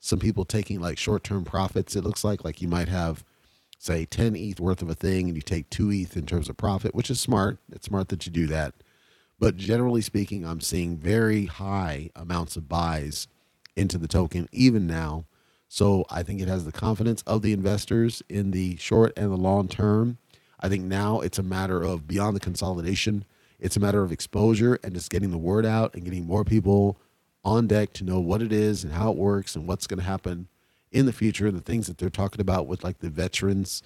[0.00, 1.96] some people taking like short term profits.
[1.96, 3.24] It looks like like you might have
[3.78, 6.56] say 10 ETH worth of a thing and you take two ETH in terms of
[6.56, 7.58] profit, which is smart.
[7.72, 8.74] It's smart that you do that.
[9.40, 13.26] But generally speaking, I'm seeing very high amounts of buys
[13.74, 15.24] into the token, even now.
[15.68, 19.36] So I think it has the confidence of the investors in the short and the
[19.36, 20.18] long term.
[20.60, 23.24] I think now it's a matter of beyond the consolidation,
[23.62, 26.98] it's a matter of exposure and just getting the word out and getting more people
[27.44, 30.04] on deck to know what it is and how it works and what's going to
[30.04, 30.48] happen
[30.90, 33.82] in the future and the things that they're talking about with like the veterans.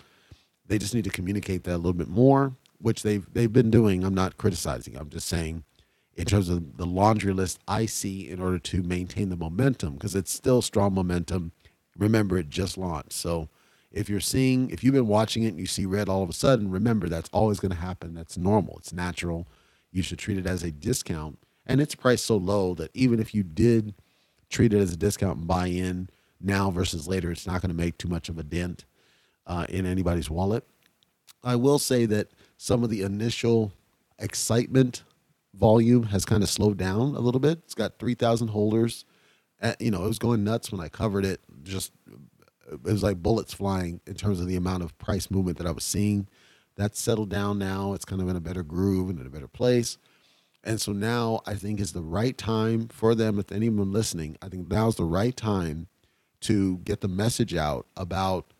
[0.67, 4.03] They just need to communicate that a little bit more, which they've they've been doing.
[4.03, 4.97] I'm not criticizing.
[4.97, 5.63] I'm just saying
[6.17, 10.17] in terms of the laundry list I see in order to maintain the momentum because
[10.17, 11.53] it's still strong momentum.
[11.99, 13.13] Remember, it just launched.
[13.13, 13.51] So
[13.93, 16.35] if you're seeing, if you've been watching it and you see red all of a
[16.35, 18.15] sudden, remember that's always going to happen.
[18.15, 18.77] That's normal.
[18.79, 19.47] It's natural.
[19.93, 21.39] You should treat it as a discount.
[21.67, 23.95] And it's priced so low that even if you did
[24.49, 26.09] treat it as a discount and buy in
[26.41, 28.85] now versus later, it's not going to make too much of a dent
[29.47, 30.65] uh, in anybody's wallet.
[31.43, 33.73] I will say that some of the initial
[34.19, 35.03] excitement
[35.55, 37.59] volume has kind of slowed down a little bit.
[37.65, 39.05] It's got 3,000 holders.
[39.61, 41.41] At, you know, it was going nuts when I covered it.
[41.63, 41.93] Just
[42.71, 45.71] it was like bullets flying in terms of the amount of price movement that I
[45.71, 46.29] was seeing.
[46.77, 47.95] That's settled down now.
[47.95, 49.99] It's kind of in a better groove and in a better place.
[50.63, 54.49] And so now I think is the right time for them, if anyone listening, I
[54.49, 55.87] think now's the right time
[56.41, 58.53] to get the message out about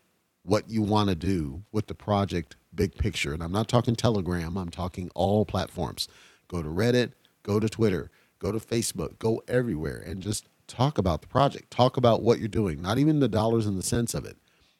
[0.43, 3.33] what you want to do with the project big picture.
[3.33, 6.07] And I'm not talking Telegram, I'm talking all platforms.
[6.47, 7.11] Go to Reddit,
[7.43, 8.09] go to Twitter,
[8.39, 11.71] go to Facebook, go everywhere and just talk about the project.
[11.71, 14.37] Talk about what you're doing, not even the dollars and the cents of it.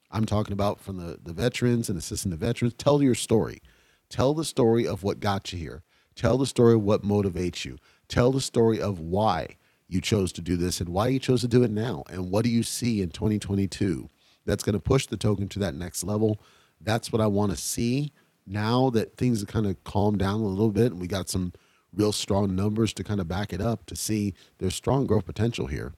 [0.10, 2.74] I'm talking about from the, the veterans and assisting the veterans.
[2.78, 3.62] Tell your story.
[4.10, 5.84] Tell the story of what got you here.
[6.16, 7.78] Tell the story of what motivates you.
[8.08, 11.47] Tell the story of why you chose to do this and why you chose to
[11.47, 12.03] do it now.
[12.10, 14.10] And what do you see in 2022
[14.45, 16.41] that's going to push the token to that next level?
[16.82, 18.12] That's what I want to see
[18.45, 21.53] now that things have kind of calmed down a little bit and we got some
[21.93, 25.68] real strong numbers to kind of back it up to see there's strong growth potential
[25.68, 25.93] here.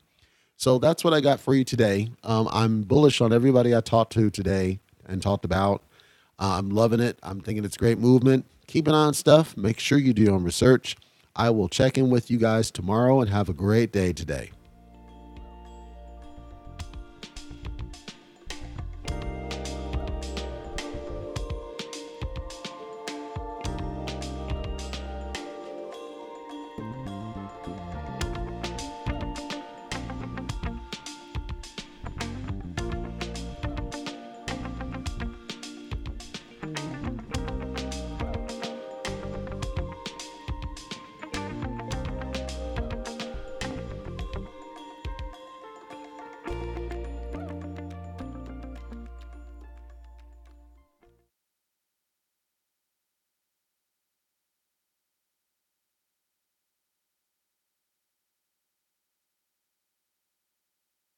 [0.59, 2.11] So that's what I got for you today.
[2.21, 5.83] Um, I'm bullish on everybody I talked to today and talked about.
[6.37, 7.17] Uh, I'm loving it.
[7.23, 8.45] I'm thinking it's great movement.
[8.67, 9.55] Keep an eye on stuff.
[9.55, 10.97] Make sure you do your own research.
[11.33, 14.51] I will check in with you guys tomorrow and have a great day today.